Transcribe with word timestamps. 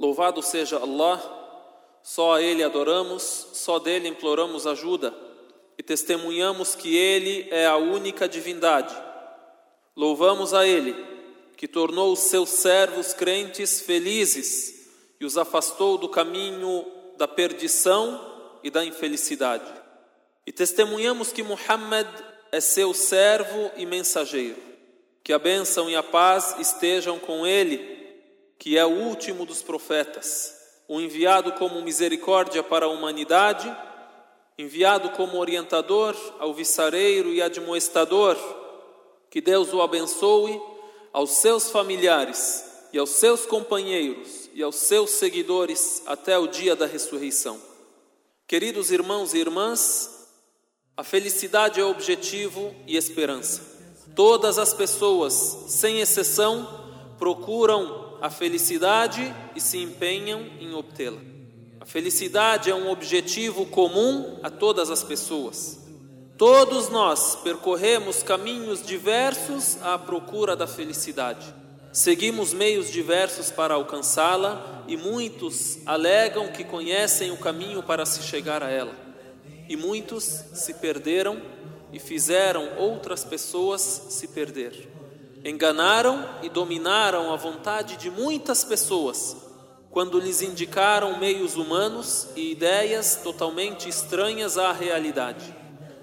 Louvado 0.00 0.42
seja 0.42 0.78
Allah, 0.78 1.20
só 2.02 2.36
a 2.36 2.42
Ele 2.42 2.64
adoramos, 2.64 3.48
só 3.52 3.78
dele 3.78 4.08
imploramos 4.08 4.66
ajuda 4.66 5.14
e 5.76 5.82
testemunhamos 5.82 6.74
que 6.74 6.96
Ele 6.96 7.46
é 7.50 7.66
a 7.66 7.76
única 7.76 8.26
divindade. 8.26 8.96
Louvamos 9.94 10.54
a 10.54 10.66
Ele, 10.66 10.96
que 11.54 11.68
tornou 11.68 12.14
os 12.14 12.20
seus 12.20 12.48
servos 12.48 13.12
crentes 13.12 13.82
felizes 13.82 14.88
e 15.20 15.26
os 15.26 15.36
afastou 15.36 15.98
do 15.98 16.08
caminho 16.08 16.86
da 17.18 17.28
perdição 17.28 18.58
e 18.64 18.70
da 18.70 18.82
infelicidade. 18.82 19.70
E 20.46 20.52
testemunhamos 20.52 21.30
que 21.30 21.42
Muhammad 21.42 22.08
é 22.50 22.58
seu 22.58 22.94
servo 22.94 23.70
e 23.76 23.84
mensageiro. 23.84 24.56
Que 25.22 25.34
a 25.34 25.38
bênção 25.38 25.90
e 25.90 25.94
a 25.94 26.02
paz 26.02 26.56
estejam 26.58 27.18
com 27.18 27.46
ele 27.46 27.99
que 28.60 28.76
é 28.76 28.84
o 28.84 28.90
último 28.90 29.46
dos 29.46 29.62
profetas, 29.62 30.54
o 30.86 31.00
enviado 31.00 31.52
como 31.52 31.80
misericórdia 31.80 32.62
para 32.62 32.84
a 32.84 32.90
humanidade, 32.90 33.74
enviado 34.58 35.08
como 35.12 35.38
orientador, 35.38 36.14
alvissareiro 36.38 37.32
e 37.32 37.40
admoestador, 37.40 38.36
que 39.30 39.40
Deus 39.40 39.72
o 39.72 39.80
abençoe 39.80 40.60
aos 41.10 41.38
seus 41.38 41.70
familiares 41.70 42.62
e 42.92 42.98
aos 42.98 43.08
seus 43.08 43.46
companheiros 43.46 44.50
e 44.52 44.62
aos 44.62 44.76
seus 44.76 45.12
seguidores 45.12 46.02
até 46.04 46.38
o 46.38 46.46
dia 46.46 46.76
da 46.76 46.84
ressurreição. 46.84 47.58
Queridos 48.46 48.90
irmãos 48.90 49.32
e 49.32 49.38
irmãs, 49.38 50.28
a 50.94 51.02
felicidade 51.02 51.80
é 51.80 51.84
objetivo 51.84 52.74
e 52.86 52.98
esperança. 52.98 53.62
Todas 54.14 54.58
as 54.58 54.74
pessoas, 54.74 55.32
sem 55.68 56.00
exceção, 56.00 56.68
procuram 57.18 58.09
a 58.20 58.28
felicidade 58.28 59.34
e 59.54 59.60
se 59.60 59.78
empenham 59.78 60.46
em 60.60 60.74
obtê-la. 60.74 61.20
A 61.80 61.86
felicidade 61.86 62.70
é 62.70 62.74
um 62.74 62.90
objetivo 62.90 63.64
comum 63.66 64.38
a 64.42 64.50
todas 64.50 64.90
as 64.90 65.02
pessoas. 65.02 65.80
Todos 66.36 66.88
nós 66.88 67.36
percorremos 67.36 68.22
caminhos 68.22 68.84
diversos 68.84 69.76
à 69.82 69.98
procura 69.98 70.54
da 70.54 70.66
felicidade. 70.66 71.54
Seguimos 71.92 72.52
meios 72.52 72.90
diversos 72.90 73.50
para 73.50 73.74
alcançá-la 73.74 74.84
e 74.86 74.96
muitos 74.96 75.78
alegam 75.86 76.52
que 76.52 76.64
conhecem 76.64 77.30
o 77.30 77.36
caminho 77.36 77.82
para 77.82 78.06
se 78.06 78.22
chegar 78.22 78.62
a 78.62 78.70
ela. 78.70 78.94
E 79.68 79.76
muitos 79.76 80.24
se 80.24 80.74
perderam 80.74 81.40
e 81.92 81.98
fizeram 81.98 82.76
outras 82.78 83.24
pessoas 83.24 83.80
se 83.80 84.28
perder. 84.28 84.88
Enganaram 85.42 86.28
e 86.42 86.50
dominaram 86.50 87.32
a 87.32 87.36
vontade 87.36 87.96
de 87.96 88.10
muitas 88.10 88.62
pessoas 88.62 89.36
quando 89.90 90.20
lhes 90.20 90.42
indicaram 90.42 91.18
meios 91.18 91.56
humanos 91.56 92.28
e 92.36 92.52
ideias 92.52 93.16
totalmente 93.24 93.88
estranhas 93.88 94.58
à 94.58 94.70
realidade. 94.70 95.54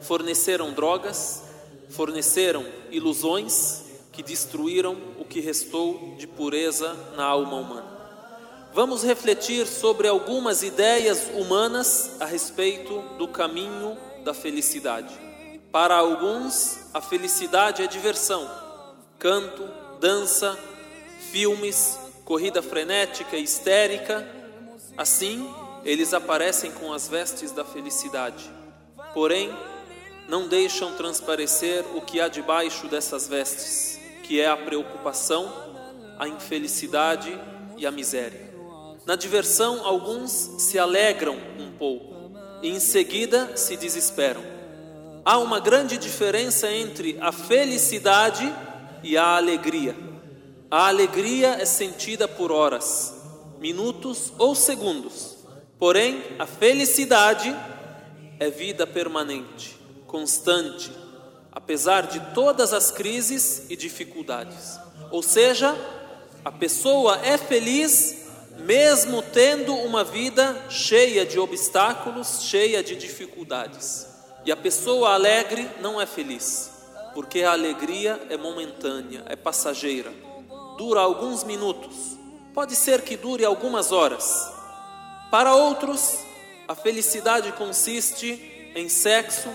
Forneceram 0.01 0.73
drogas, 0.73 1.43
forneceram 1.89 2.65
ilusões 2.91 3.83
que 4.11 4.23
destruíram 4.23 4.97
o 5.19 5.23
que 5.23 5.39
restou 5.39 6.15
de 6.17 6.25
pureza 6.25 6.95
na 7.15 7.23
alma 7.23 7.57
humana. 7.57 7.97
Vamos 8.73 9.03
refletir 9.03 9.67
sobre 9.67 10.07
algumas 10.07 10.63
ideias 10.63 11.29
humanas 11.35 12.19
a 12.19 12.25
respeito 12.25 13.01
do 13.19 13.27
caminho 13.27 13.95
da 14.23 14.33
felicidade. 14.33 15.13
Para 15.71 15.95
alguns, 15.95 16.79
a 16.93 16.99
felicidade 16.99 17.83
é 17.83 17.87
diversão 17.87 18.66
canto, 19.19 19.67
dança, 19.99 20.57
filmes, 21.31 21.99
corrida 22.23 22.61
frenética 22.61 23.37
histérica. 23.37 24.27
Assim, 24.97 25.49
eles 25.83 26.13
aparecem 26.13 26.71
com 26.71 26.93
as 26.93 27.07
vestes 27.07 27.51
da 27.51 27.63
felicidade. 27.63 28.49
Porém, 29.13 29.55
não 30.27 30.47
deixam 30.47 30.93
transparecer 30.93 31.85
o 31.95 32.01
que 32.01 32.19
há 32.19 32.27
debaixo 32.27 32.87
dessas 32.87 33.27
vestes, 33.27 33.99
que 34.23 34.41
é 34.41 34.47
a 34.47 34.57
preocupação, 34.57 35.51
a 36.19 36.27
infelicidade 36.27 37.39
e 37.77 37.85
a 37.85 37.91
miséria. 37.91 38.47
Na 39.05 39.15
diversão, 39.15 39.85
alguns 39.85 40.31
se 40.59 40.77
alegram 40.77 41.37
um 41.57 41.71
pouco 41.71 42.13
e 42.61 42.69
em 42.69 42.79
seguida 42.79 43.55
se 43.55 43.77
desesperam. 43.77 44.43
Há 45.23 45.37
uma 45.37 45.59
grande 45.59 45.97
diferença 45.97 46.69
entre 46.71 47.17
a 47.21 47.31
felicidade 47.31 48.53
e 49.03 49.17
a 49.17 49.37
alegria. 49.37 49.95
A 50.69 50.87
alegria 50.87 51.57
é 51.59 51.65
sentida 51.65 52.27
por 52.27 52.51
horas, 52.51 53.13
minutos 53.59 54.33
ou 54.37 54.53
segundos. 54.53 55.37
Porém, 55.79 56.21
a 56.37 56.45
felicidade 56.45 57.55
é 58.39 58.49
vida 58.49 58.85
permanente, 58.85 59.77
constante, 60.05 60.91
apesar 61.51 62.07
de 62.07 62.19
todas 62.33 62.73
as 62.73 62.91
crises 62.91 63.65
e 63.69 63.75
dificuldades. 63.75 64.77
Ou 65.11 65.23
seja, 65.23 65.75
a 66.43 66.51
pessoa 66.51 67.19
é 67.23 67.37
feliz 67.37 68.25
mesmo 68.59 69.21
tendo 69.21 69.73
uma 69.73 70.03
vida 70.03 70.65
cheia 70.69 71.25
de 71.25 71.39
obstáculos, 71.39 72.41
cheia 72.43 72.83
de 72.83 72.95
dificuldades. 72.95 74.07
E 74.43 74.51
a 74.51 74.57
pessoa 74.57 75.13
alegre 75.13 75.69
não 75.79 76.01
é 76.01 76.05
feliz 76.05 76.76
porque 77.17 77.41
a 77.41 77.53
alegria 77.53 78.21
é 78.29 78.37
momentânea, 78.37 79.23
é 79.25 79.35
passageira, 79.35 80.13
dura 80.77 80.99
alguns 80.99 81.43
minutos, 81.43 82.15
pode 82.53 82.75
ser 82.75 83.01
que 83.01 83.17
dure 83.17 83.43
algumas 83.43 83.91
horas. 83.91 84.47
Para 85.31 85.55
outros, 85.55 86.19
a 86.67 86.75
felicidade 86.75 87.51
consiste 87.53 88.71
em 88.75 88.87
sexo, 88.87 89.49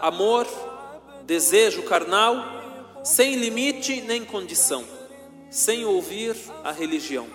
amor, 0.00 0.48
desejo 1.22 1.84
carnal, 1.84 2.44
sem 3.04 3.36
limite 3.36 4.00
nem 4.00 4.24
condição, 4.24 4.84
sem 5.48 5.84
ouvir 5.84 6.34
a 6.64 6.72
religião. 6.72 7.28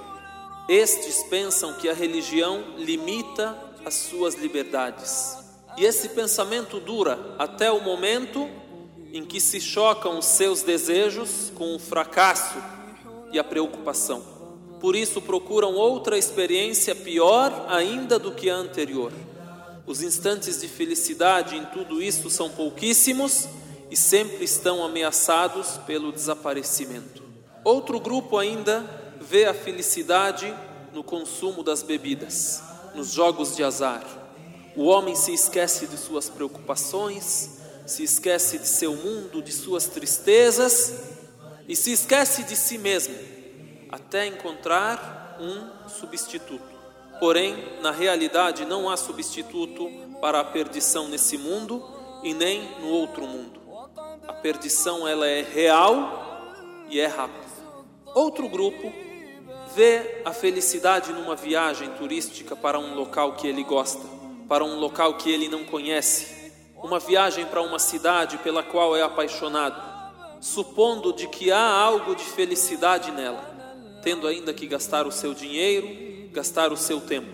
Estes 0.68 1.24
pensam 1.30 1.76
que 1.76 1.88
a 1.88 1.94
religião 1.94 2.76
limita 2.76 3.58
as 3.86 3.94
suas 3.94 4.36
liberdades. 4.36 5.38
E 5.78 5.86
esse 5.86 6.10
pensamento 6.10 6.78
dura 6.78 7.18
até 7.40 7.72
o 7.72 7.80
momento 7.80 8.50
em 9.14 9.26
que 9.26 9.40
se 9.40 9.60
chocam 9.60 10.18
os 10.18 10.26
seus 10.26 10.62
desejos 10.62 11.52
com 11.56 11.76
o 11.76 11.80
fracasso 11.80 12.58
e 13.32 13.40
a 13.40 13.44
preocupação. 13.44 14.24
Por 14.80 14.96
isso 14.96 15.22
procuram 15.22 15.76
outra 15.76 16.18
experiência 16.18 16.96
pior 16.96 17.66
ainda 17.70 18.18
do 18.18 18.32
que 18.32 18.50
a 18.50 18.56
anterior. 18.56 19.12
Os 19.86 20.02
instantes 20.02 20.62
de 20.62 20.68
felicidade 20.68 21.56
em 21.56 21.66
tudo 21.66 22.02
isso 22.02 22.30
são 22.30 22.50
pouquíssimos 22.50 23.48
e 23.90 23.96
sempre 23.96 24.44
estão 24.44 24.84
ameaçados 24.84 25.78
pelo 25.86 26.12
desaparecimento. 26.12 27.22
Outro 27.64 28.00
grupo 28.00 28.38
ainda 28.38 28.86
vê 29.20 29.46
a 29.46 29.54
felicidade 29.54 30.52
no 30.94 31.04
consumo 31.04 31.62
das 31.62 31.84
bebidas, 31.84 32.62
nos 32.96 33.12
jogos 33.12 33.56
de 33.56 33.64
azar. 33.64 34.04
O 34.76 34.86
homem 34.86 35.16
se 35.16 35.34
esquece 35.34 35.86
de 35.86 35.98
suas 35.98 36.30
preocupações, 36.30 37.61
se 37.86 38.04
esquece 38.04 38.58
de 38.58 38.68
seu 38.68 38.96
mundo, 38.96 39.42
de 39.42 39.52
suas 39.52 39.86
tristezas 39.88 40.94
e 41.68 41.76
se 41.76 41.92
esquece 41.92 42.44
de 42.44 42.56
si 42.56 42.78
mesmo, 42.78 43.16
até 43.90 44.26
encontrar 44.26 45.38
um 45.40 45.90
substituto. 45.90 46.72
Porém, 47.20 47.56
na 47.82 47.92
realidade, 47.92 48.66
não 48.66 48.90
há 48.90 48.98
substituto 48.98 49.90
para 50.20 50.40
a 50.40 50.44
perdição 50.44 51.08
nesse 51.08 51.38
mundo 51.38 51.84
e 52.24 52.34
nem 52.34 52.80
no 52.80 52.88
outro 52.88 53.28
mundo. 53.28 53.60
A 54.28 54.34
perdição 54.34 55.08
ela 55.08 55.28
é 55.28 55.42
real 55.42 56.86
e 56.90 57.00
é 57.00 57.08
rápida. 57.08 57.52
Outro 58.14 58.50
grupo 58.50 58.92
vê 59.76 60.22
a 60.26 60.34
felicidade 60.34 61.14
numa 61.14 61.36
viagem 61.36 61.90
turística 61.92 62.56
para 62.56 62.80
um 62.80 62.96
local 62.96 63.34
que 63.34 63.48
ele 63.48 63.64
gosta, 63.64 64.02
para 64.48 64.66
um 64.66 64.80
local 64.80 65.14
que 65.16 65.32
ele 65.32 65.48
não 65.48 65.64
conhece 65.64 66.41
uma 66.84 67.00
viagem 67.00 67.46
para 67.46 67.62
uma 67.62 67.80
cidade 67.80 68.38
pela 68.40 68.64
qual 68.64 68.96
é 68.96 69.02
apaixonado, 69.02 69.82
supondo 70.40 71.14
de 71.14 71.28
que 71.28 71.52
há 71.52 71.62
algo 71.62 72.16
de 72.16 72.24
felicidade 72.24 73.12
nela, 73.12 73.44
tendo 74.02 74.28
ainda 74.28 74.54
que 74.54 74.66
gastar 74.66 75.06
o 75.06 75.12
seu 75.12 75.34
dinheiro, 75.34 76.32
gastar 76.32 76.72
o 76.72 76.78
seu 76.78 77.00
tempo. 77.00 77.30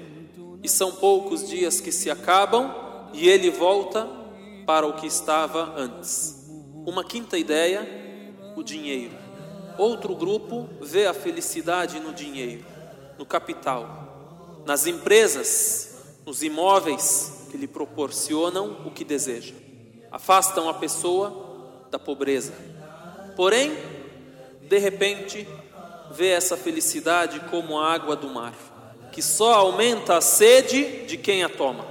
E 0.62 0.68
são 0.68 0.92
poucos 0.92 1.48
dias 1.48 1.80
que 1.80 1.92
se 1.92 2.10
acabam 2.10 2.74
e 3.14 3.30
ele 3.30 3.50
volta 3.50 4.08
para 4.66 4.86
o 4.86 4.94
que 4.94 5.08
estava 5.08 5.74
antes. 5.78 6.50
Uma 6.86 7.04
quinta 7.04 7.38
ideia, 7.38 7.88
o 8.56 8.64
dinheiro. 8.64 9.16
Outro 9.78 10.16
grupo 10.16 10.68
vê 10.82 11.06
a 11.06 11.14
felicidade 11.14 12.00
no 12.00 12.14
dinheiro, 12.14 12.66
no 13.18 13.26
capital, 13.26 14.64
nas 14.66 14.88
empresas, 14.88 16.18
nos 16.26 16.42
imóveis, 16.44 17.37
que 17.48 17.58
lhe 17.58 17.68
proporcionam 17.68 18.84
o 18.86 18.92
que 18.92 19.04
deseja, 19.04 19.56
afastam 20.12 20.70
a 20.70 20.74
pessoa 20.74 21.88
da 21.90 21.98
pobreza. 21.98 22.54
Porém, 23.36 23.72
de 24.62 24.78
repente, 24.78 25.48
vê 26.12 26.30
essa 26.30 26.58
felicidade 26.58 27.40
como 27.50 27.80
a 27.80 27.94
água 27.94 28.16
do 28.16 28.30
mar, 28.30 28.54
que 29.12 29.22
só 29.22 29.54
aumenta 29.54 30.18
a 30.18 30.22
sede 30.22 31.06
de 31.06 31.18
quem 31.18 31.44
a 31.44 31.50
toma. 31.50 31.88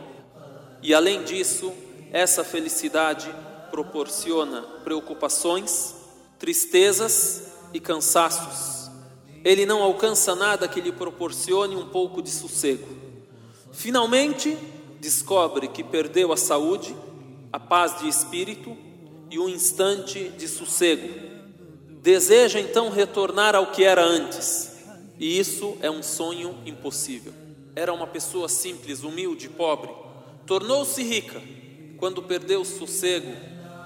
E 0.82 0.94
além 0.94 1.25
disso, 1.25 1.73
essa 2.12 2.44
felicidade 2.44 3.29
proporciona 3.70 4.62
preocupações, 4.85 5.94
tristezas 6.38 7.52
e 7.73 7.81
cansaços. 7.81 8.91
Ele 9.44 9.67
não 9.67 9.82
alcança 9.82 10.35
nada 10.35 10.69
que 10.69 10.81
lhe 10.81 10.93
proporcione 10.93 11.76
um 11.76 11.88
pouco 11.88 12.23
de 12.23 12.31
sossego. 12.31 12.87
Finalmente, 13.73 14.56
descobre 15.01 15.69
que 15.69 15.85
perdeu 15.85 16.33
a 16.33 16.37
saúde, 16.37 16.97
a 17.53 17.61
paz 17.61 17.99
de 18.01 18.09
espírito 18.09 18.77
e 19.31 19.39
um 19.39 19.49
instante 19.49 20.29
de 20.31 20.49
sossego. 20.49 21.09
Deseja 22.03 22.61
então 22.61 22.91
retornar 22.91 23.55
ao 23.55 23.73
que 23.73 23.83
era 23.83 24.05
antes, 24.05 24.77
e 25.19 25.39
isso 25.39 25.77
é 25.81 25.91
um 25.91 26.03
sonho 26.03 26.57
impossível. 26.65 27.33
Era 27.75 27.93
uma 27.93 28.07
pessoa 28.07 28.49
simples, 28.49 29.03
humilde, 29.03 29.49
pobre, 29.49 29.91
tornou-se 30.47 31.03
rica 31.03 31.43
quando 31.99 32.23
perdeu 32.23 32.61
o 32.61 32.65
sossego, 32.65 33.33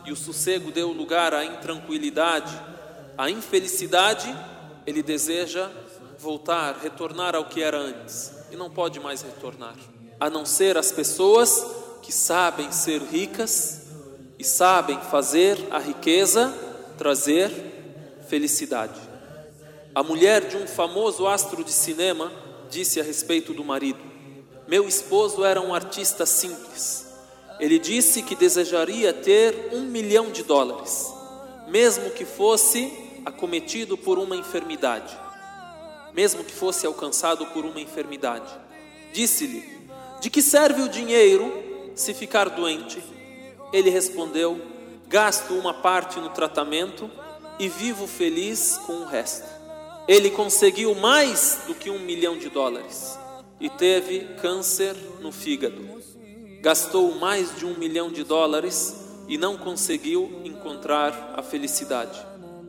e 0.05 0.13
o 0.13 0.17
sossego 0.17 0.71
deu 0.71 0.93
lugar 0.93 1.33
à 1.35 1.45
intranquilidade, 1.45 2.53
à 3.17 3.31
infelicidade. 3.31 4.35
Ele 4.87 5.03
deseja 5.03 5.71
voltar, 6.19 6.79
retornar 6.83 7.35
ao 7.35 7.47
que 7.47 7.63
era 7.63 7.79
antes, 7.79 8.33
e 8.51 8.57
não 8.57 8.71
pode 8.71 8.99
mais 9.01 9.23
retornar, 9.23 9.77
a 10.21 10.29
não 10.29 10.45
ser 10.45 10.77
as 10.77 10.93
pessoas 10.93 11.65
que 12.03 12.13
sabem 12.13 12.71
ser 12.71 13.01
ricas 13.01 13.81
e 14.39 14.45
sabem 14.45 15.01
fazer 15.11 15.59
a 15.71 15.79
riqueza 15.79 16.55
trazer 16.99 17.51
felicidade. 18.29 19.01
A 19.95 20.03
mulher 20.03 20.47
de 20.47 20.57
um 20.59 20.67
famoso 20.67 21.27
astro 21.27 21.65
de 21.65 21.73
cinema 21.73 22.31
disse 22.69 23.01
a 23.01 23.03
respeito 23.03 23.55
do 23.55 23.65
marido: 23.65 23.99
Meu 24.69 24.87
esposo 24.87 25.45
era 25.45 25.61
um 25.61 25.75
artista 25.75 26.27
simples. 26.27 27.07
Ele 27.59 27.79
disse 27.79 28.23
que 28.23 28.37
desejaria 28.37 29.13
ter 29.13 29.71
um 29.73 29.83
milhão 29.83 30.31
de 30.31 30.43
dólares, 30.43 31.13
mesmo 31.69 32.11
que 32.11 32.25
fosse 32.25 32.93
acometido 33.25 33.99
por 33.99 34.19
uma 34.19 34.37
enfermidade, 34.37 35.17
mesmo 36.15 36.45
que 36.45 36.53
fosse 36.53 36.87
alcançado 36.87 37.47
por 37.47 37.65
uma 37.65 37.81
enfermidade. 37.81 38.51
Disse-lhe: 39.13 39.80
De 40.21 40.29
que 40.29 40.43
serve 40.43 40.83
o 40.83 40.89
dinheiro 40.89 41.51
se 41.95 42.13
ficar 42.13 42.51
doente? 42.51 43.03
Ele 43.73 43.89
respondeu: 43.89 44.61
Gasto 45.09 45.55
uma 45.55 45.73
parte 45.73 46.21
no 46.21 46.29
tratamento 46.29 47.11
e 47.59 47.71
vivo 47.71 48.07
feliz 48.07 48.77
com 48.87 48.93
o 48.93 49.07
resto. 49.07 49.49
Ele 50.07 50.31
conseguiu 50.31 50.95
mais 50.95 51.61
do 51.67 51.75
que 51.75 51.89
um 51.89 51.99
milhão 51.99 52.37
de 52.37 52.51
dólares 52.51 53.19
e 53.59 53.71
teve 53.71 54.21
câncer 54.43 54.95
no 55.21 55.33
fígado. 55.33 55.89
Gastou 56.61 57.15
mais 57.15 57.57
de 57.57 57.65
um 57.65 57.79
milhão 57.79 58.11
de 58.11 58.23
dólares 58.23 58.95
e 59.27 59.39
não 59.39 59.57
conseguiu 59.57 60.43
encontrar 60.45 61.33
a 61.35 61.43
felicidade. 61.43 62.21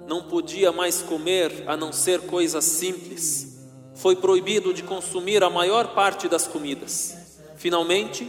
Não 0.07 0.23
podia 0.23 0.71
mais 0.71 1.01
comer 1.01 1.65
a 1.67 1.75
não 1.75 1.91
ser 1.91 2.21
coisas 2.21 2.63
simples. 2.63 3.59
Foi 3.95 4.15
proibido 4.15 4.73
de 4.73 4.83
consumir 4.83 5.43
a 5.43 5.49
maior 5.49 5.93
parte 5.93 6.29
das 6.29 6.47
comidas. 6.47 7.20
Finalmente, 7.61 8.27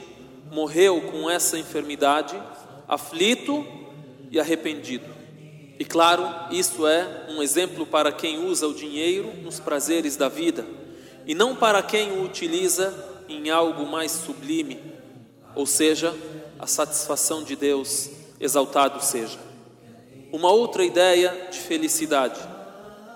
morreu 0.50 1.00
com 1.10 1.30
essa 1.30 1.58
enfermidade 1.58 2.38
aflito 2.86 3.66
e 4.30 4.38
arrependido. 4.38 5.06
E 5.78 5.86
claro, 5.86 6.28
isso 6.50 6.86
é 6.86 7.28
um 7.30 7.42
exemplo 7.42 7.86
para 7.86 8.12
quem 8.12 8.44
usa 8.44 8.68
o 8.68 8.74
dinheiro 8.74 9.32
nos 9.42 9.58
prazeres 9.58 10.18
da 10.18 10.28
vida 10.28 10.66
e 11.24 11.34
não 11.34 11.56
para 11.56 11.82
quem 11.82 12.12
o 12.12 12.24
utiliza 12.24 12.92
em 13.26 13.48
algo 13.48 13.86
mais 13.86 14.12
sublime, 14.12 14.78
ou 15.54 15.64
seja, 15.64 16.14
a 16.58 16.66
satisfação 16.66 17.42
de 17.42 17.56
Deus, 17.56 18.10
exaltado 18.38 19.02
seja. 19.02 19.38
Uma 20.30 20.50
outra 20.50 20.84
ideia 20.84 21.48
de 21.50 21.58
felicidade, 21.58 22.38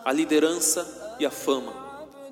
a 0.02 0.10
liderança 0.14 1.14
e 1.20 1.26
a 1.26 1.30
fama. 1.30 1.74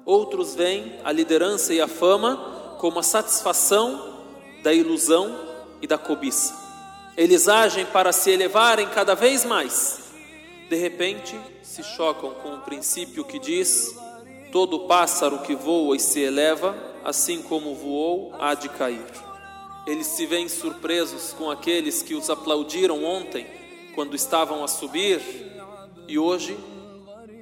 Outros 0.07 0.55
veem 0.55 0.95
a 1.05 1.13
liderança 1.13 1.75
e 1.75 1.83
a 1.83 1.87
fama 1.87 2.54
como 2.85 2.99
a 2.99 3.03
satisfação 3.03 4.27
da 4.63 4.71
ilusão 4.71 5.35
e 5.81 5.87
da 5.87 5.97
cobiça. 5.97 6.55
Eles 7.17 7.49
agem 7.49 7.87
para 7.87 8.13
se 8.13 8.31
elevarem 8.31 8.87
cada 8.89 9.15
vez 9.15 9.43
mais. 9.43 10.13
De 10.69 10.77
repente, 10.77 11.35
se 11.63 11.83
chocam 11.83 12.35
com 12.43 12.57
o 12.57 12.61
princípio 12.61 13.25
que 13.25 13.39
diz: 13.39 13.97
todo 14.53 14.81
pássaro 14.81 15.39
que 15.39 15.55
voa 15.55 15.97
e 15.97 15.99
se 15.99 16.21
eleva, 16.21 16.77
assim 17.03 17.41
como 17.41 17.75
voou, 17.75 18.35
há 18.39 18.53
de 18.53 18.69
cair. 18.69 19.07
Eles 19.87 20.09
se 20.09 20.27
veem 20.27 20.51
surpresos 20.51 21.33
com 21.33 21.51
aqueles 21.51 22.03
que 22.03 22.15
os 22.15 22.29
aplaudiram 22.29 23.03
ontem, 23.03 23.47
quando 23.95 24.15
estavam 24.15 24.63
a 24.63 24.69
subir, 24.69 25.23
e 26.07 26.19
hoje 26.19 26.55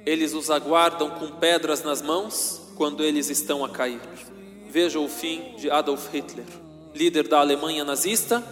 eles 0.05 0.33
os 0.33 0.49
aguardam 0.49 1.09
com 1.09 1.31
pedras 1.31 1.83
nas 1.83 2.01
mãos 2.01 2.61
quando 2.77 3.03
eles 3.03 3.29
estão 3.29 3.65
a 3.65 3.67
cair. 3.67 3.99
Veja 4.73 4.99
o 4.99 5.07
fim 5.07 5.53
de 5.55 5.69
Adolf 5.69 6.11
Hitler, 6.11 6.47
líder 6.95 7.27
da 7.27 7.39
Alemanha 7.39 7.85
nazista 7.85 8.43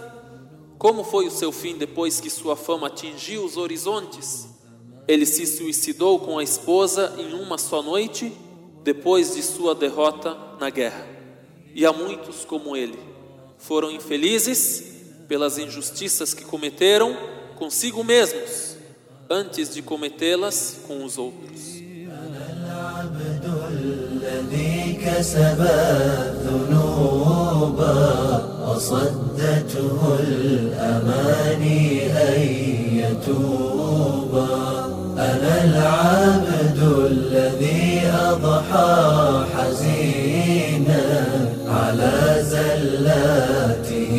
como 0.82 1.04
foi 1.04 1.28
o 1.28 1.32
seu 1.32 1.52
fim 1.52 1.78
depois 1.78 2.20
que 2.20 2.28
sua 2.28 2.56
fama 2.56 2.88
atingiu 2.88 3.44
os 3.46 3.56
horizontes? 3.56 4.48
Ele 5.08 5.28
se 5.28 5.46
suicidou 5.46 6.20
com 6.20 6.40
a 6.40 6.44
esposa 6.44 7.16
em 7.20 7.34
uma 7.34 7.56
só 7.60 7.84
noite, 7.84 8.32
depois 8.84 9.36
de 9.36 9.44
sua 9.44 9.76
derrota 9.76 10.36
na 10.60 10.72
guerra. 10.72 11.08
E 11.76 11.86
há 11.86 11.94
muitos 11.94 12.46
como 12.46 12.76
ele. 12.76 12.98
Foram 13.60 13.92
infelizes 13.92 14.84
pelas 15.28 15.60
injustiças 15.60 16.34
que 16.34 16.46
cometeram 16.46 17.16
consigo 17.58 18.04
mesmos, 18.04 18.76
antes 19.30 19.72
de 19.72 19.84
cometê-las 19.84 20.82
com 20.88 21.04
os 21.04 21.16
outros. 21.20 21.81
وصدته 28.77 30.19
الأماني 30.21 32.07
أن 32.13 32.41
يتوبا 32.93 34.49
أنا 35.19 35.65
العبد 35.65 36.79
الذي 37.11 38.03
أضحى 38.07 39.45
حزينا 39.55 41.05
على 41.69 42.43
زلاته 42.43 44.15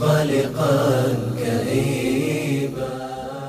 قلقا 0.00 1.16
كئيبا 1.38 2.90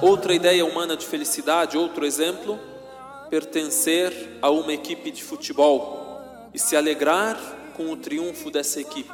Outra 0.01 0.33
ideia 0.33 0.65
humana 0.65 0.97
de 0.97 1.05
felicidade, 1.05 1.77
outro 1.77 2.05
exemplo, 2.05 2.59
pertencer 3.29 4.11
a 4.41 4.49
uma 4.49 4.73
equipe 4.73 5.11
de 5.11 5.23
futebol 5.23 6.01
e 6.56 6.58
se 6.58 6.74
alegrar 6.74 7.38
com 7.76 7.92
o 7.92 7.96
triunfo 7.98 8.50
dessa 8.50 8.80
equipe 8.80 9.12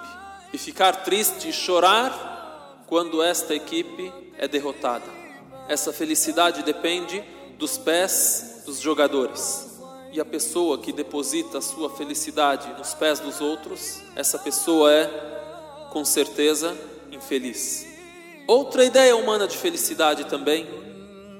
e 0.53 0.57
ficar 0.57 1.03
triste 1.03 1.49
e 1.49 1.53
chorar 1.53 2.85
quando 2.87 3.21
esta 3.21 3.53
equipe 3.53 4.13
é 4.39 4.47
derrotada. 4.47 5.05
Essa 5.69 5.93
felicidade 5.93 6.63
depende 6.63 7.21
dos 7.59 7.77
pés 7.77 8.63
dos 8.65 8.79
jogadores. 8.79 9.69
E 10.13 10.21
a 10.21 10.25
pessoa 10.25 10.79
que 10.79 10.93
deposita 10.93 11.59
a 11.59 11.63
sua 11.63 11.91
felicidade 11.91 12.73
nos 12.79 12.95
pés 12.95 13.19
dos 13.19 13.41
outros, 13.41 14.01
essa 14.15 14.39
pessoa 14.39 14.93
é, 14.93 15.07
com 15.91 16.05
certeza, 16.05 16.79
infeliz. 17.11 17.85
Outra 18.47 18.85
ideia 18.85 19.17
humana 19.17 19.49
de 19.49 19.57
felicidade 19.57 20.27
também, 20.27 20.69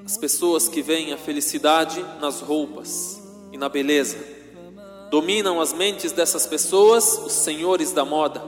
as 0.05 0.17
pessoas 0.17 0.67
que 0.67 0.81
veem 0.81 1.13
a 1.13 1.17
felicidade 1.17 2.03
nas 2.19 2.41
roupas 2.41 3.21
e 3.53 3.57
na 3.57 3.69
beleza. 3.69 4.32
Dominam 5.13 5.61
as 5.61 5.71
mentes 5.71 6.11
dessas 6.11 6.47
pessoas 6.47 7.19
os 7.19 7.33
senhores 7.33 7.91
da 7.91 8.03
moda 8.03 8.41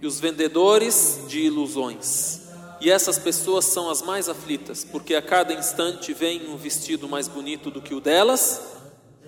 e 0.00 0.06
os 0.06 0.18
vendedores 0.18 1.20
de 1.28 1.40
ilusões. 1.40 2.40
E 2.80 2.90
essas 2.90 3.18
pessoas 3.18 3.66
são 3.66 3.90
as 3.90 4.00
mais 4.00 4.26
aflitas, 4.26 4.82
porque 4.82 5.14
a 5.14 5.20
cada 5.20 5.52
instante 5.52 6.14
vem 6.14 6.48
um 6.48 6.56
vestido 6.56 7.06
mais 7.06 7.28
bonito 7.28 7.70
do 7.70 7.82
que 7.82 7.92
o 7.92 8.00
delas 8.00 8.62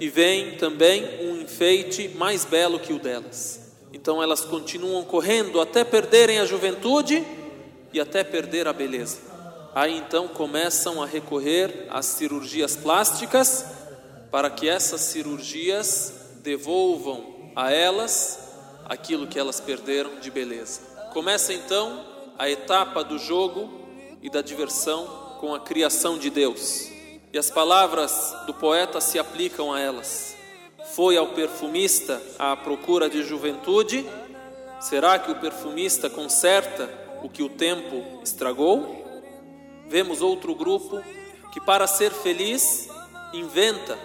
e 0.01 0.09
vem 0.09 0.57
também 0.57 1.05
um 1.27 1.43
enfeite 1.43 2.09
mais 2.17 2.47
belo 2.47 2.81
que 2.81 2.95
o 2.95 2.99
delas. 2.99 3.75
Então 3.93 4.23
elas 4.23 4.41
continuam 4.41 5.05
correndo 5.05 5.61
até 5.61 5.85
perderem 5.85 6.39
a 6.39 6.47
juventude 6.47 7.23
e 7.93 8.01
até 8.01 8.25
perder 8.25 8.67
a 8.67 8.73
beleza. 8.73 9.19
Aí 9.75 9.99
então 9.99 10.27
começam 10.27 11.03
a 11.03 11.05
recorrer 11.05 11.87
às 11.91 12.07
cirurgias 12.07 12.75
plásticas 12.77 13.63
para 14.31 14.49
que 14.49 14.67
essas 14.67 15.03
cirurgias 15.03 16.22
devolvam 16.43 17.53
a 17.55 17.71
elas 17.71 18.39
aquilo 18.85 19.27
que 19.27 19.39
elas 19.39 19.61
perderam 19.61 20.19
de 20.21 20.31
beleza. 20.31 20.81
Começa 21.13 21.53
então 21.53 22.05
a 22.39 22.51
etapa 22.51 23.05
do 23.05 23.19
jogo 23.19 23.71
e 24.21 24.29
da 24.29 24.43
diversão 24.43 25.07
com 25.41 25.55
a 25.55 25.61
criação 25.61 26.19
de 26.19 26.31
Deus. 26.31 26.89
E 27.33 27.39
as 27.39 27.51
palavras 27.51 28.35
do 28.47 28.55
poeta 28.55 29.01
se 29.01 29.19
aplicam 29.19 29.73
a 29.73 29.81
elas. 29.81 30.37
foi 30.95 31.17
ao 31.17 31.29
perfumista 31.29 32.21
à 32.39 32.55
procura 32.55 33.09
de 33.09 33.23
juventude, 33.23 34.05
será 34.81 35.19
que 35.19 35.31
o 35.31 35.37
perfumista 35.37 36.11
conserta 36.11 36.91
o 37.23 37.31
que 37.31 37.43
o 37.43 37.49
tempo 37.49 38.21
estragou? 38.23 39.01
Vemos 39.89 40.21
outro 40.21 40.55
grupo 40.55 41.03
que, 41.53 41.61
para 41.61 41.87
ser 41.87 42.11
feliz, 42.11 42.89
inventa 43.33 43.97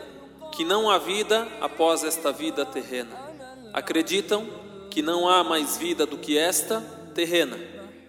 que 0.58 0.66
não 0.66 0.90
há 0.90 0.98
vida 0.98 1.48
após 1.62 2.04
esta 2.04 2.32
vida 2.32 2.66
terrena. 2.66 3.16
Acreditam 3.72 4.44
que 4.90 5.04
não 5.04 5.30
há 5.30 5.44
mais 5.44 5.78
vida 5.78 6.04
do 6.04 6.18
que 6.18 6.36
esta 6.36 6.82
terrena 7.14 7.60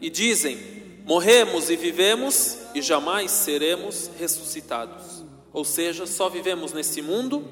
e 0.00 0.08
dizem: 0.08 0.58
morremos 1.04 1.68
e 1.68 1.76
vivemos 1.76 2.56
e 2.74 2.80
jamais 2.80 3.32
seremos 3.32 4.10
ressuscitados. 4.18 5.22
Ou 5.52 5.62
seja, 5.62 6.06
só 6.06 6.30
vivemos 6.30 6.72
nesse 6.72 7.02
mundo, 7.02 7.46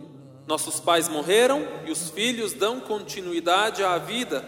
nossos 0.46 0.80
pais 0.80 1.10
morreram 1.10 1.68
e 1.84 1.90
os 1.90 2.08
filhos 2.08 2.54
dão 2.54 2.80
continuidade 2.80 3.84
à 3.84 3.98
vida. 3.98 4.42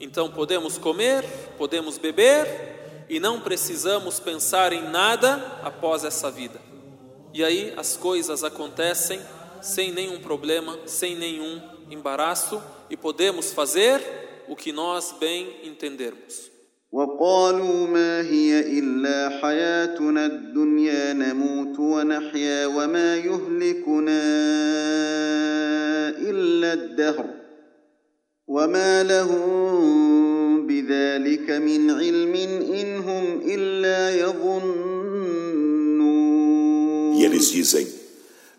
Então 0.00 0.28
podemos 0.28 0.76
comer, 0.78 1.22
podemos 1.56 1.96
beber 1.96 3.04
e 3.08 3.20
não 3.20 3.38
precisamos 3.38 4.18
pensar 4.18 4.72
em 4.72 4.82
nada 4.82 5.60
após 5.62 6.02
essa 6.02 6.28
vida. 6.28 6.60
E 7.32 7.44
aí 7.44 7.72
as 7.76 7.96
coisas 7.96 8.42
acontecem 8.42 9.20
sem 9.62 9.92
nenhum 9.92 10.20
problema, 10.20 10.78
sem 10.86 11.16
nenhum 11.16 11.60
embaraço 11.90 12.62
e 12.90 12.96
podemos 12.96 13.52
fazer 13.52 14.00
o 14.48 14.56
que 14.56 14.72
nós 14.72 15.14
bem 15.18 15.60
entendermos. 15.64 16.56
وقالوا 16.92 17.86
ما 17.86 18.22
هي 18.22 18.78
إلا 18.78 19.40
حياتنا 19.42 20.26
الدنيا 20.26 21.12
نموت 21.12 21.78
ونحيا 21.78 22.66
وما 22.66 23.16
يهلكنا 23.16 24.22
إلا 26.30 26.72
الدهر 26.72 27.26
وما 28.46 29.02
لهم 29.02 30.66
بذلك 30.66 31.50
من 31.50 31.90
علم 31.90 32.34
إن 32.74 32.96
هم 32.96 33.40
إلا 33.44 34.16
يظنون 34.20 34.96
E 37.18 37.24
eles 37.24 37.50
dizem, 37.50 37.86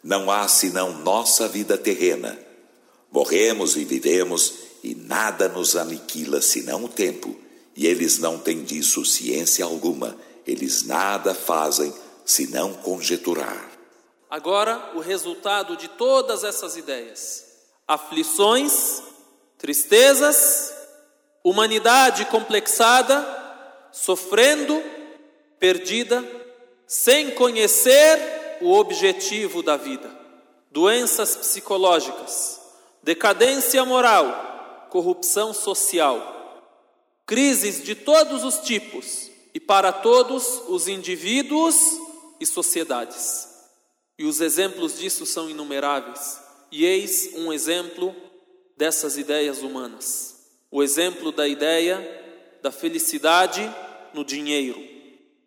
não 0.07 0.31
há 0.31 0.47
senão 0.47 0.93
nossa 0.99 1.49
vida 1.49 1.77
terrena. 1.77 2.39
Morremos 3.11 3.75
e 3.75 3.83
vivemos 3.83 4.53
e 4.81 4.95
nada 4.95 5.49
nos 5.49 5.75
aniquila 5.75 6.41
senão 6.41 6.85
o 6.85 6.87
tempo 6.87 7.35
e 7.75 7.85
eles 7.85 8.17
não 8.17 8.39
têm 8.39 8.63
disso 8.63 9.03
ciência 9.03 9.65
alguma, 9.65 10.17
eles 10.47 10.83
nada 10.83 11.35
fazem 11.35 11.93
senão 12.23 12.73
conjeturar. 12.73 13.69
Agora, 14.29 14.93
o 14.95 15.01
resultado 15.01 15.75
de 15.75 15.89
todas 15.89 16.45
essas 16.45 16.77
ideias: 16.77 17.43
aflições, 17.85 19.03
tristezas, 19.57 20.73
humanidade 21.43 22.23
complexada, 22.27 23.27
sofrendo, 23.91 24.81
perdida, 25.59 26.23
sem 26.87 27.31
conhecer 27.31 28.36
o 28.61 28.73
objetivo 28.73 29.61
da 29.61 29.77
vida, 29.77 30.09
doenças 30.71 31.35
psicológicas, 31.35 32.59
decadência 33.03 33.83
moral, 33.85 34.87
corrupção 34.89 35.53
social 35.53 36.37
crises 37.27 37.83
de 37.83 37.93
todos 37.93 38.45
os 38.45 38.59
tipos 38.59 39.29
e 39.53 39.59
para 39.59 39.91
todos 39.91 40.63
os 40.69 40.87
indivíduos 40.87 41.75
e 42.39 42.45
sociedades. 42.45 43.49
E 44.17 44.23
os 44.23 44.39
exemplos 44.39 44.97
disso 44.97 45.25
são 45.25 45.49
inumeráveis. 45.49 46.39
E 46.71 46.85
eis 46.85 47.33
um 47.35 47.51
exemplo 47.51 48.15
dessas 48.77 49.17
ideias 49.17 49.61
humanas: 49.61 50.47
o 50.71 50.81
exemplo 50.81 51.31
da 51.31 51.47
ideia 51.47 51.99
da 52.63 52.71
felicidade 52.71 53.61
no 54.13 54.23
dinheiro. 54.23 54.81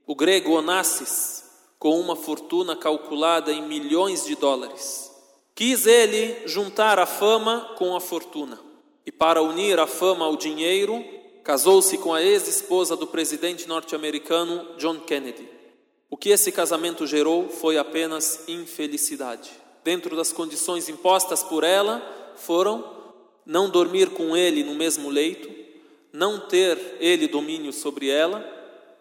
O 0.06 0.14
grego 0.14 0.52
Onassis, 0.52 1.44
com 1.80 1.98
uma 1.98 2.14
fortuna 2.14 2.76
calculada 2.76 3.50
em 3.50 3.62
milhões 3.62 4.26
de 4.26 4.36
dólares, 4.36 5.10
quis 5.54 5.86
ele 5.86 6.46
juntar 6.46 6.98
a 6.98 7.06
fama 7.06 7.74
com 7.78 7.96
a 7.96 8.00
fortuna. 8.00 8.60
E 9.06 9.10
para 9.10 9.42
unir 9.42 9.80
a 9.80 9.86
fama 9.86 10.26
ao 10.26 10.36
dinheiro, 10.36 11.02
casou-se 11.42 11.96
com 11.96 12.12
a 12.12 12.22
ex-esposa 12.22 12.94
do 12.94 13.06
presidente 13.06 13.66
norte-americano 13.66 14.76
John 14.76 15.00
Kennedy. 15.00 15.48
O 16.10 16.18
que 16.18 16.28
esse 16.28 16.52
casamento 16.52 17.06
gerou 17.06 17.48
foi 17.48 17.78
apenas 17.78 18.46
infelicidade. 18.46 19.50
Dentro 19.82 20.14
das 20.14 20.32
condições 20.32 20.90
impostas 20.90 21.42
por 21.42 21.64
ela, 21.64 22.02
foram 22.36 22.84
não 23.46 23.70
dormir 23.70 24.10
com 24.10 24.36
ele 24.36 24.62
no 24.62 24.74
mesmo 24.74 25.08
leito, 25.08 25.48
não 26.12 26.40
ter 26.40 26.98
ele 27.00 27.26
domínio 27.26 27.72
sobre 27.72 28.10
ela, 28.10 28.59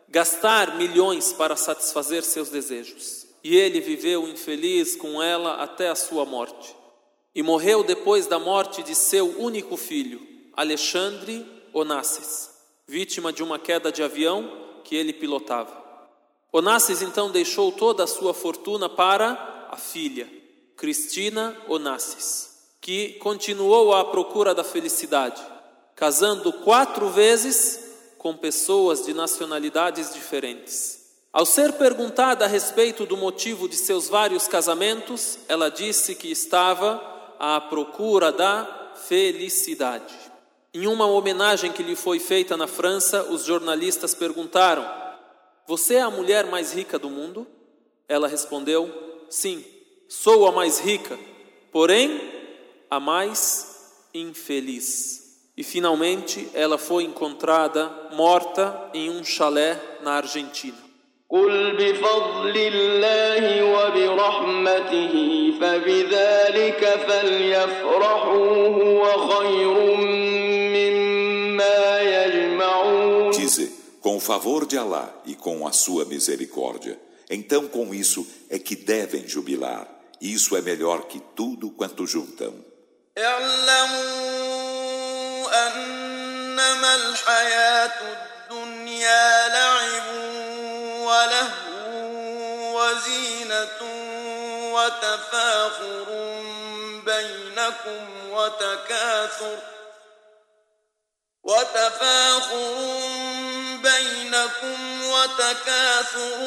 gastar 0.10 0.76
milhões 0.76 1.32
para 1.32 1.56
satisfazer 1.56 2.24
seus 2.24 2.50
desejos. 2.50 3.28
E 3.44 3.56
ele 3.56 3.80
viveu 3.80 4.28
infeliz 4.28 4.96
com 4.96 5.22
ela 5.22 5.62
até 5.64 5.90
a 5.90 5.96
sua 5.96 6.26
morte. 6.26 6.76
E 7.34 7.44
morreu 7.44 7.84
depois 7.84 8.28
da 8.28 8.40
morte 8.40 8.84
de 8.84 8.96
seu 8.96 9.40
único 9.40 9.78
filho, 9.78 10.20
Alexandre 10.54 11.46
Onassis, 11.72 12.50
vítima 12.88 13.32
de 13.32 13.44
uma 13.44 13.60
queda 13.60 13.92
de 13.92 14.04
avião 14.04 14.82
que 14.84 14.96
ele 14.96 15.14
pilotava. 15.14 15.78
Onassis 16.52 17.02
então 17.02 17.30
deixou 17.32 17.72
toda 17.72 18.04
a 18.04 18.08
sua 18.08 18.34
fortuna 18.34 18.90
para 18.90 19.68
a 19.70 19.78
filha, 19.78 20.28
Cristina 20.76 21.56
Onassis, 21.68 22.50
que 22.82 23.14
continuou 23.20 23.94
à 23.94 24.04
procura 24.06 24.56
da 24.56 24.64
felicidade, 24.64 25.42
casando 25.96 26.52
quatro 26.52 27.10
vezes 27.10 27.89
com 28.20 28.36
pessoas 28.36 29.06
de 29.06 29.14
nacionalidades 29.14 30.14
diferentes. 30.14 31.00
Ao 31.32 31.46
ser 31.46 31.74
perguntada 31.74 32.44
a 32.44 32.48
respeito 32.48 33.06
do 33.06 33.16
motivo 33.16 33.70
de 33.70 33.78
seus 33.78 34.10
vários 34.10 34.48
casamentos, 34.48 35.40
ela 35.48 35.70
disse 35.70 36.14
que 36.16 36.30
estava 36.30 37.02
à 37.40 37.62
procura 37.62 38.32
da 38.32 38.92
felicidade. 39.08 40.14
Em 40.74 40.86
uma 40.86 41.08
homenagem 41.08 41.72
que 41.72 41.82
lhe 41.82 41.96
foi 41.96 42.20
feita 42.20 42.58
na 42.58 42.68
França, 42.68 43.24
os 43.24 43.46
jornalistas 43.46 44.14
perguntaram: 44.14 44.86
Você 45.66 45.96
é 45.96 46.02
a 46.02 46.12
mulher 46.12 46.46
mais 46.46 46.74
rica 46.74 47.00
do 47.00 47.10
mundo? 47.10 47.48
Ela 48.08 48.28
respondeu: 48.28 48.92
Sim, 49.30 49.64
sou 50.10 50.46
a 50.46 50.52
mais 50.52 50.80
rica, 50.80 51.18
porém 51.72 52.20
a 52.90 53.00
mais 53.00 53.94
infeliz 54.14 55.29
E 55.59 55.63
finalmente 55.63 56.49
ela 56.53 56.77
foi 56.77 57.05
encontrada 57.05 57.91
morta 58.13 58.91
em 58.93 59.09
um 59.11 59.25
chalé 59.25 59.81
na 60.03 60.15
Argentina. 60.15 60.85
قل 61.31 61.77
بفضل 61.77 62.57
الله 62.57 63.65
وبرحمته 63.65 65.15
فبذلك 65.61 66.83
فليفرحوا 67.09 68.67
هو 68.69 69.29
خير 69.29 69.97
مما 70.77 72.01
يجمعون 72.01 73.33
Dize, 73.33 73.69
com 74.01 74.17
o 74.17 74.21
favor 74.21 74.65
de 74.67 74.79
Alá 74.79 75.13
e 75.27 75.35
com 75.35 75.67
a 75.67 75.73
sua 75.73 76.05
misericórdia, 76.05 76.99
então 77.29 77.67
com 77.67 77.93
isso 77.93 78.25
é 78.49 78.59
que 78.59 78.77
devem 78.77 79.27
jubilar. 79.27 79.89
Isso 80.21 80.57
é 80.57 80.63
melhor 80.63 81.09
que 81.09 81.21
tudo 81.35 81.71
quanto 81.71 82.07
juntam. 82.07 82.55
أنما 85.68 86.96
الحياة 86.96 87.92
الدنيا 88.02 89.48
لعب 89.48 90.08
ولهو 91.02 91.80
وزينة 92.80 93.80
وتفاخر 94.74 96.06
بينكم 97.06 98.30
وتكاثر 98.30 99.58
وتفاخر 101.44 102.76
بينكم 103.84 105.04
وتكاثر 105.04 106.40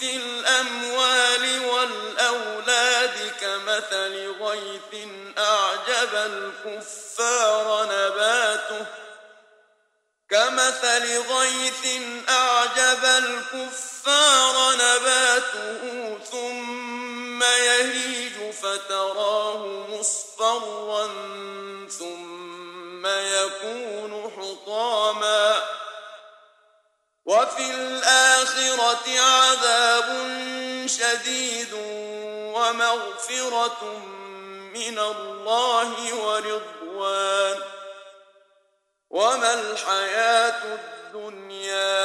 في 0.00 0.16
الأموال 0.16 1.64
كمثل 3.40 4.34
غيث 4.40 5.08
أعجب 5.38 6.14
الكفار 6.14 7.84
نباته. 7.84 8.86
كمثل 10.30 11.18
غيث 11.18 12.02
أعجب 12.28 13.04
الكفار 13.04 14.74
نباته 14.74 16.18
ثم 16.30 17.42
يهيج 17.42 18.54
فتراه 18.54 19.66
مصفرا 19.88 21.06
ثم 21.98 23.06
يكون 23.06 24.32
حطاما. 24.36 25.62
وفي 27.26 27.70
الآخرة 27.70 29.20
عذاب 29.20 30.08
شديد. 30.86 31.74
ومغفرة 32.67 33.97
من 34.73 34.99
الله 34.99 36.15
ورضوان 36.25 37.57
وما 39.09 39.53
الحياة 39.53 40.79
الدنيا 41.13 42.01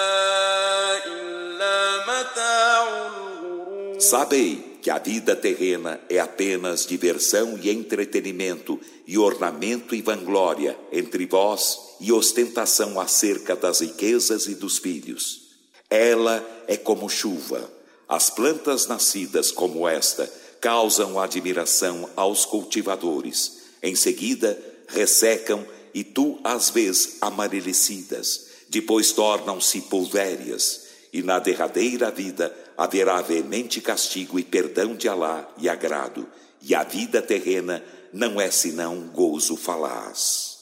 إلا 1.07 2.05
متاع 2.05 2.89
الغرور 2.89 4.01
Sabei 4.01 4.79
que 4.81 4.91
a 4.91 4.99
vida 4.99 5.35
terrena 5.35 6.01
é 6.09 6.21
apenas 6.21 6.87
diversão 6.87 7.59
e 7.61 7.69
entretenimento, 7.69 8.79
e 9.07 9.19
ornamento 9.19 9.95
e 9.95 10.01
vanglória 10.01 10.79
entre 10.93 11.27
vós, 11.27 11.97
e 12.01 12.13
ostentação 12.13 13.01
acerca 13.01 13.57
das 13.57 13.81
riquezas 13.81 14.47
e 14.47 14.55
dos 14.55 14.79
filhos. 14.79 15.49
Ela 15.91 16.45
é 16.69 16.77
como 16.77 17.09
chuva. 17.09 17.69
As 18.09 18.31
plantas 18.31 18.87
nascidas 18.87 19.51
como 19.51 19.89
esta 19.89 20.31
causam 20.64 21.20
admiração 21.20 22.10
aos 22.16 22.46
cultivadores. 22.46 23.64
Em 23.84 23.96
seguida, 23.96 24.58
ressecam 24.88 25.68
e 25.94 26.06
tu 26.06 26.40
as 26.42 26.70
vês 26.70 27.18
amarelecidas. 27.20 28.46
Depois 28.70 29.12
tornam-se 29.12 29.82
pulvérias. 29.82 30.86
E 31.12 31.22
na 31.22 31.38
derradeira 31.38 32.10
vida 32.10 32.56
haverá 32.78 33.22
veemente 33.22 33.82
castigo 33.82 34.40
e 34.40 34.44
perdão 34.46 34.96
de 34.96 35.10
Alá 35.10 35.54
e 35.58 35.68
agrado. 35.68 36.26
E 36.62 36.74
a 36.74 36.86
vida 36.86 37.22
terrena 37.22 37.84
não 38.14 38.40
é 38.40 38.50
senão 38.50 39.02
gozo 39.08 39.58
falaz. 39.58 40.53